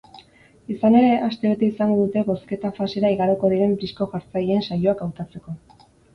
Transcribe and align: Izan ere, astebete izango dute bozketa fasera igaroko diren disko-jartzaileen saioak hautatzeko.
Izan 0.75 0.95
ere, 1.01 1.11
astebete 1.25 1.67
izango 1.71 1.97
dute 1.99 2.23
bozketa 2.31 2.73
fasera 2.79 3.13
igaroko 3.17 3.53
diren 3.55 3.77
disko-jartzaileen 3.85 4.67
saioak 4.71 5.07
hautatzeko. 5.09 5.57